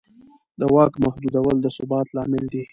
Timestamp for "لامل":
2.15-2.45